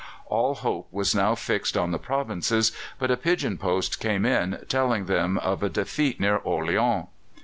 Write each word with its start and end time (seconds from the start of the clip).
All 0.25 0.55
hope 0.55 0.87
was 0.91 1.13
now 1.13 1.35
fixed 1.35 1.77
on 1.77 1.91
the 1.91 1.99
provinces, 1.99 2.71
but 2.97 3.11
a 3.11 3.17
pigeon 3.17 3.59
post 3.59 3.99
came 3.99 4.25
in, 4.25 4.65
telling 4.67 5.05
them 5.05 5.37
of 5.37 5.61
a 5.61 5.69
defeat 5.69 6.19
near 6.19 6.37
Orleans. 6.37 7.05